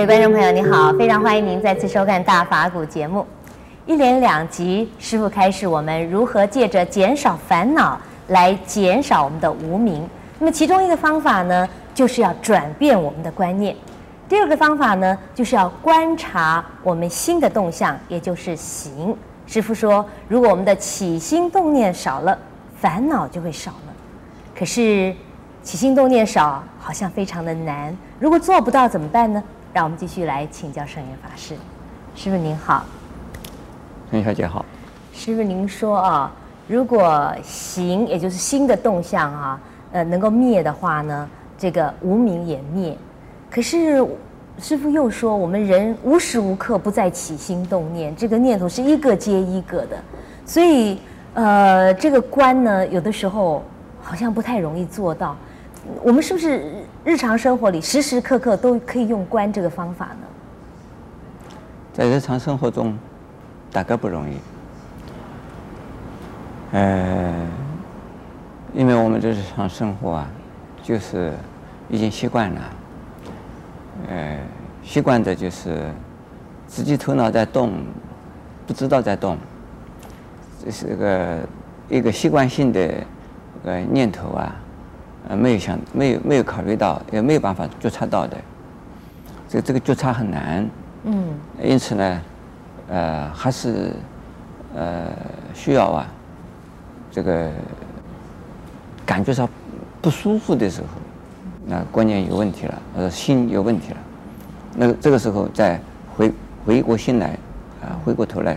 [0.00, 3.26] 各位观众朋友，你好，非常欢迎您再次收看《大法古》节目。
[3.84, 10.08] 一连两集，师傅开始我们如何借着减少烦恼来减少我们的无明。
[10.38, 13.74] 那么其中一个方法呢，就是要转变我们的观念；
[14.26, 19.14] 第二个方法呢，就是要观察我们心的动向，也就是行。
[19.46, 22.38] 师傅说，如果我们的起心动念少了，
[22.74, 23.92] 烦恼就会少了。
[24.58, 25.14] 可是
[25.62, 27.94] 起心动念少，好像非常的难。
[28.18, 29.44] 如果做不到怎么办呢？
[29.72, 31.54] 让我们继续来请教圣严法师。
[32.16, 32.84] 师傅您好，
[34.10, 34.64] 陈小姐好。
[35.12, 36.32] 师傅您说啊，
[36.66, 39.60] 如果行，也就是心的动向啊，
[39.92, 42.96] 呃，能够灭的话呢，这个无名也灭。
[43.48, 44.04] 可是
[44.58, 49.96] 师傅又说，我们人无时无刻不在起心动念，这个念头是一个接一个的，
[50.44, 50.98] 所以
[51.34, 53.62] 呃，这个观呢，有的时候
[54.02, 55.36] 好像不太容易做到。
[56.02, 56.72] 我们是不是
[57.04, 60.26] 日常生活里时时刻刻都可以用观这个方法呢？
[61.92, 62.96] 在日常生活中，
[63.72, 64.36] 大概不容易。
[66.72, 67.34] 呃，
[68.74, 70.30] 因为我们的日常生活啊，
[70.82, 71.32] 就是
[71.88, 72.60] 已经习惯了，
[74.08, 74.38] 呃，
[74.84, 75.90] 习惯的就是
[76.66, 77.72] 自己头脑在动，
[78.66, 79.36] 不知道在动，
[80.62, 81.38] 这是个
[81.88, 82.94] 一个习惯性的
[83.64, 84.54] 呃念头啊。
[85.28, 88.36] 呃，没有想，没有没有考虑到，也没有办法觉察到的，
[89.48, 90.68] 这这个觉察很难。
[91.04, 91.24] 嗯。
[91.62, 92.22] 因此呢，
[92.88, 93.92] 呃，还是
[94.74, 95.06] 呃
[95.54, 96.06] 需要啊，
[97.12, 97.50] 这个
[99.06, 99.48] 感觉上
[100.00, 100.88] 不舒服的时候，
[101.66, 103.96] 那观念有问题了，呃，心有问题了，
[104.74, 105.80] 那这个时候再
[106.16, 106.32] 回
[106.64, 107.38] 回过心来，
[107.82, 108.56] 啊，回过头来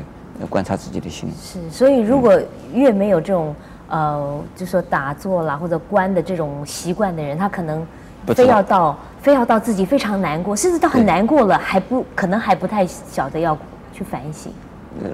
[0.50, 1.30] 观察自己的心。
[1.40, 2.42] 是，所以如果
[2.74, 3.54] 越没有这种。
[3.94, 7.86] 呃，就说打坐啦或者观的这种习惯的人，他可能
[8.26, 13.56] 非要到非要到自己非常难过，甚至到很难过了，还不可能还不太晓得要
[13.94, 14.52] 去反省。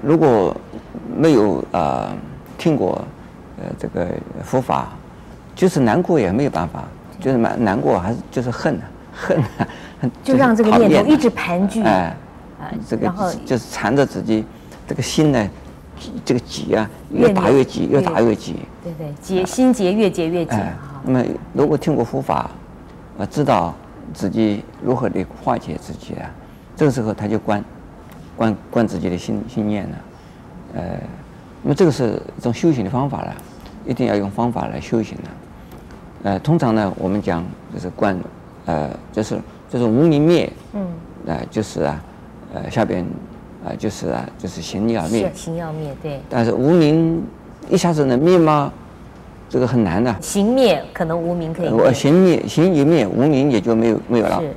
[0.02, 0.56] 如果
[1.14, 2.10] 没有呃
[2.56, 3.04] 听过
[3.58, 4.08] 呃这个
[4.42, 4.88] 佛法，
[5.54, 6.84] 就是难过也没有办法，
[7.20, 9.68] 就是蛮难过还是就是恨啊 恨啊，
[10.24, 12.16] 就让这个念头一直盘踞，哎，
[12.58, 14.46] 啊，这个然后就是缠着自己
[14.88, 15.50] 这个心呢。
[16.24, 18.54] 这个结啊，越打越结，越打越结。
[18.82, 20.58] 对对，结心结越结越紧。
[20.58, 20.74] 哎，
[21.04, 22.50] 那么如果听过佛法，
[23.18, 23.74] 啊，知道
[24.14, 26.30] 自己如何的化解自己啊，
[26.74, 27.64] 这个时候他就观，
[28.36, 29.96] 观观自己的心心念了。
[30.74, 30.82] 呃，
[31.62, 33.34] 那么这个是一种修行的方法了，
[33.86, 35.22] 一定要用方法来修行的。
[36.30, 37.44] 呃，通常呢，我们讲
[37.74, 38.18] 就是观，
[38.66, 39.38] 呃，就是
[39.68, 40.52] 就是无明灭。
[40.72, 40.86] 嗯。
[41.26, 42.02] 呃，就是啊，
[42.54, 43.04] 呃，下边。
[43.64, 46.20] 啊，就是啊，就是行要灭，行要灭，对。
[46.30, 47.22] 但是无名
[47.68, 48.72] 一下子能灭吗？
[49.50, 50.14] 这个很难的。
[50.20, 51.74] 行灭可能无名可以灭。
[51.74, 54.40] 我行灭，行一灭，无名也就没有没有了。
[54.40, 54.54] 是。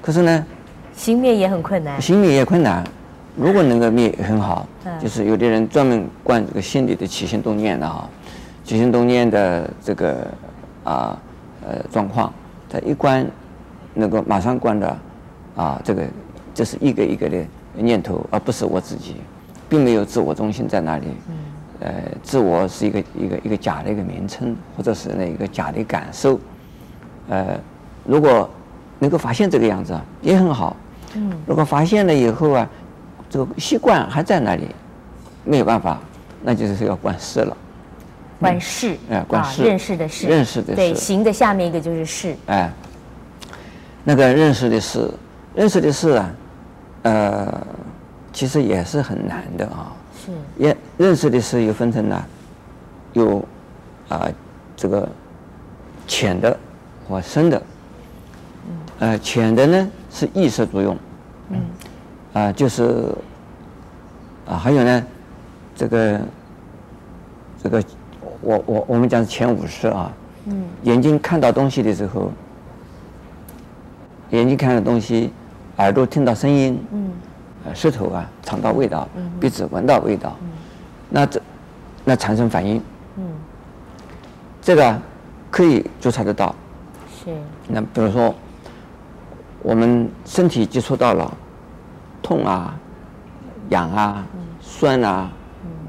[0.00, 0.46] 可是呢？
[0.94, 2.00] 行灭也很困难。
[2.00, 2.82] 行灭也困难，
[3.36, 4.66] 如果能够灭很好。
[4.86, 4.92] 嗯。
[4.98, 8.08] 就是有的人专门观这个心里的起心动念的哈，
[8.64, 10.26] 起心动念的这个
[10.84, 11.18] 啊
[11.66, 12.32] 呃状况，
[12.70, 13.26] 他一关，
[13.92, 14.98] 能够马上关的
[15.56, 16.02] 啊，这个
[16.54, 17.36] 这是一个一个的。
[17.82, 19.16] 念头，而不是我自己，
[19.68, 21.06] 并没有自我中心在那里。
[21.28, 21.36] 嗯。
[21.82, 26.38] 呃，自我是一个一个一个假的一个名称，或者是那一个假的感受。
[27.30, 27.58] 呃，
[28.04, 28.48] 如果
[28.98, 30.76] 能够发现这个样子，也很好。
[31.14, 31.32] 嗯。
[31.46, 32.68] 如果发现了以后啊，
[33.30, 34.66] 这个习惯还在那里，
[35.42, 35.98] 没有办法，
[36.42, 37.56] 那就是要观世了。
[38.38, 38.96] 观世。
[39.10, 39.62] 哎，观识。
[39.64, 40.26] 认识的事。
[40.26, 40.76] 认识的识。
[40.76, 42.36] 对，行的下面一个就是事。
[42.46, 42.70] 哎。
[44.04, 45.10] 那个认识的事，
[45.54, 46.30] 认识的事啊。
[47.02, 47.66] 呃，
[48.32, 49.92] 其实也是很难的啊。
[50.14, 50.32] 是。
[50.58, 52.24] 也认识的是有分成呢，
[53.14, 53.38] 有
[54.08, 54.32] 啊、呃、
[54.76, 55.08] 这个
[56.06, 56.54] 浅的
[57.08, 57.62] 和深的。
[58.68, 58.76] 嗯。
[58.98, 60.96] 呃，浅的呢是意识作用。
[61.48, 61.56] 嗯。
[62.34, 63.14] 啊、呃，就是
[64.46, 65.06] 啊，还有呢，
[65.74, 66.20] 这个
[67.62, 67.82] 这个
[68.42, 70.12] 我我我们讲前五识啊。
[70.44, 70.64] 嗯。
[70.82, 72.30] 眼睛看到东西的时候，
[74.30, 75.32] 眼睛看到东西。
[75.80, 77.10] 耳朵听到声音，嗯，
[77.64, 80.48] 呃，舌头啊尝到味道，嗯，鼻子闻到味道，嗯，
[81.08, 81.40] 那这
[82.04, 82.82] 那产生反应，
[83.16, 83.24] 嗯，
[84.60, 85.00] 这个
[85.50, 86.54] 可以觉察得到，
[87.08, 87.34] 是。
[87.66, 88.34] 那比如说，
[89.62, 91.34] 我们身体接触到了
[92.22, 92.78] 痛啊、
[93.70, 94.26] 痒啊、
[94.60, 95.30] 酸啊、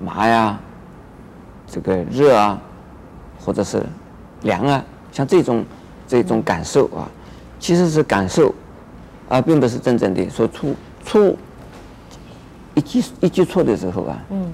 [0.02, 0.58] 麻呀，
[1.68, 2.58] 这个热啊，
[3.44, 3.84] 或者是
[4.44, 5.66] 凉啊，像这种
[6.08, 7.12] 这种感受啊，
[7.60, 8.56] 其实是感受。
[9.32, 10.76] 而并不是真正的说出
[11.06, 11.38] 出
[12.76, 14.52] 一记一记错的时候啊，嗯，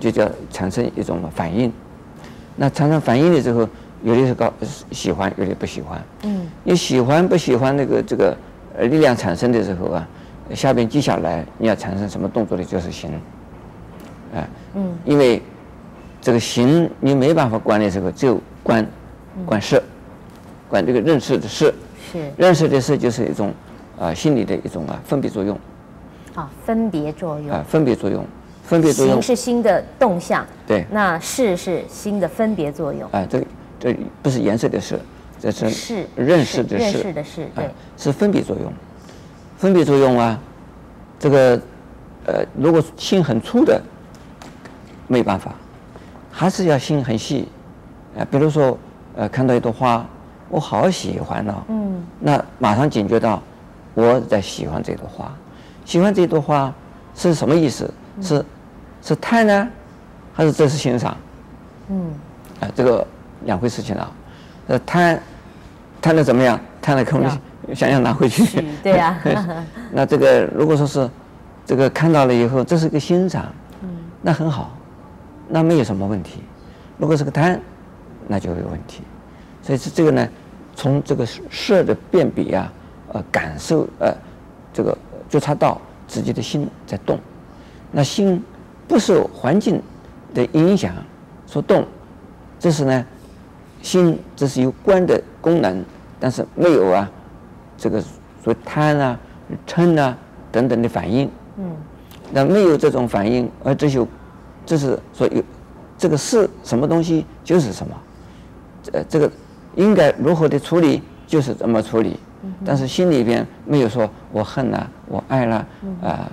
[0.00, 1.72] 就叫产生一种反应。
[2.56, 3.60] 那产生反应的时候，
[4.02, 4.52] 有的是高
[4.90, 6.02] 喜欢，有的不喜欢。
[6.24, 8.36] 嗯，你喜欢不喜欢那个这个
[8.80, 10.08] 力量产生的时候啊，
[10.52, 13.12] 下边记下来你要产生什么动作的，就是行。
[14.34, 14.42] 啊，
[14.74, 15.40] 嗯，因为
[16.20, 18.84] 这个行你没办法观的时候，只有观，
[19.46, 19.80] 观识，
[20.68, 21.72] 观这个认识的事，
[22.12, 23.52] 是认识的事就是一种
[23.98, 25.58] 啊心理的一种啊分别作用。
[26.34, 27.50] 啊，分别作用。
[27.50, 28.24] 啊，分别作用，
[28.62, 29.14] 分别作用。
[29.14, 30.46] 行是心的动向。
[30.66, 30.86] 对。
[30.90, 33.10] 那识是心的分别作用。
[33.10, 33.42] 啊，这
[33.80, 34.98] 这不是颜色的识，
[35.40, 36.84] 这是识认识的识。
[36.84, 37.68] 认识的识，对。
[37.96, 38.72] 是分别作用，
[39.56, 40.38] 分别作用啊，
[41.18, 41.60] 这个
[42.26, 43.80] 呃，如果心很粗的。
[45.10, 45.54] 没办法，
[46.30, 47.48] 还是要心很细，
[48.14, 48.76] 呃，比如说，
[49.16, 50.04] 呃，看到一朵花，
[50.50, 53.42] 我好喜欢哦，嗯，那马上警觉到
[53.98, 55.34] 我在喜欢这朵花，
[55.84, 56.72] 喜欢这朵花
[57.16, 57.92] 是什么意思？
[58.22, 58.44] 是
[59.02, 59.68] 是贪呢，
[60.32, 61.16] 还是这是欣赏？
[61.88, 62.12] 嗯，
[62.60, 63.04] 啊，这个
[63.44, 64.12] 两回事情啊，
[64.68, 65.20] 呃，贪
[66.00, 66.60] 贪的怎么样？
[66.80, 69.18] 贪的可能想要拿回去，对呀，
[69.90, 71.10] 那这个如果说是
[71.66, 73.46] 这个看到了以后，这是个欣赏，
[73.82, 73.88] 嗯，
[74.22, 74.70] 那很好。
[75.48, 76.44] 那没有什么问题，
[76.98, 77.60] 如果是个贪，
[78.28, 79.02] 那就有问题。
[79.60, 80.28] 所以是这个呢，
[80.76, 82.72] 从这个色的辨别啊，
[83.12, 84.14] 呃，感受呃，
[84.72, 84.96] 这个
[85.28, 87.18] 觉察到自己的心在动。
[87.90, 88.42] 那心
[88.86, 89.82] 不受环境
[90.34, 90.94] 的影响
[91.46, 91.84] 所动，
[92.58, 93.06] 这是呢，
[93.82, 95.84] 心这是有观的功能，
[96.20, 97.10] 但是没有啊，
[97.76, 99.18] 这个所谓贪啊、
[99.66, 100.16] 嗔啊
[100.52, 101.30] 等等的反应。
[101.56, 101.70] 嗯。
[102.30, 104.06] 那没有这种反应，而这就。
[104.66, 105.42] 这是说有
[105.96, 107.96] 这个是什么东西就是什么，
[108.92, 109.32] 呃，这个
[109.76, 112.20] 应该如何的处理就是怎么处理，
[112.64, 115.66] 但是心里边没有说我恨了，我爱了，
[116.02, 116.30] 啊，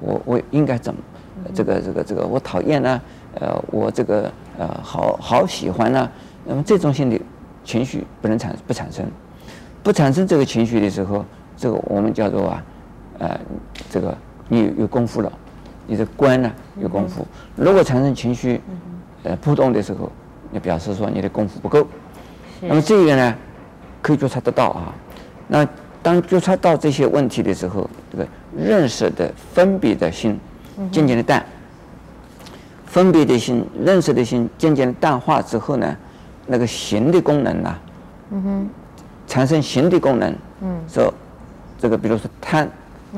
[0.00, 1.00] 我我应该怎么，
[1.54, 3.00] 这个这个这个我讨厌呢，
[3.40, 6.10] 呃，我这个呃好好喜欢呢，
[6.44, 7.20] 那么这种心理
[7.64, 9.04] 情绪不能产不产生，
[9.82, 11.24] 不产生这个情绪的时候，
[11.56, 12.64] 这个我们叫做啊，
[13.18, 13.40] 呃，
[13.90, 14.16] 这个
[14.48, 15.32] 你有有功夫了。
[15.86, 17.26] 你的观呢有功夫，
[17.56, 18.60] 如果产生情绪，
[19.24, 20.08] 呃，波动的时候，
[20.52, 21.84] 那表示说你的功夫不够。
[22.60, 23.34] 那么这个呢，
[24.00, 24.94] 可以觉察得到啊。
[25.50, 25.66] 那
[26.00, 28.26] 当觉察到这些问题的时候，这个
[28.56, 30.38] 认识的分别的心
[30.92, 31.44] 渐渐的淡，
[32.86, 35.96] 分别的心、认识的心渐渐的淡化之后呢，
[36.46, 37.78] 那个行的功能呢，
[38.30, 38.68] 嗯哼，
[39.26, 41.12] 产生行的功能，嗯，说
[41.78, 42.70] 这个比如说贪，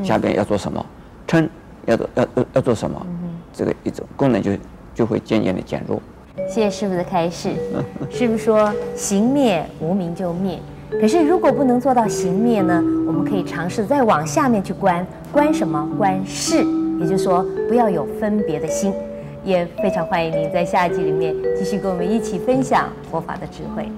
[0.03, 0.85] 下边要做什么，
[1.29, 1.47] 嗔。
[1.85, 3.05] 要做要要要做什么？
[3.53, 4.53] 这个一种功能就
[4.95, 6.01] 就会渐渐的减弱。
[6.49, 7.51] 谢谢师傅的开示。
[8.09, 10.61] 师傅说：“行灭无名就灭。”
[11.01, 12.83] 可是如果不能做到行灭呢？
[13.07, 15.89] 我们可以尝试再往下面去观，观什么？
[15.99, 16.65] 观事，
[17.01, 18.93] 也就是说不要有分别的心。
[19.45, 23.89] 也非常欢迎您在下一集里面继续跟我们一起分享佛法的智慧。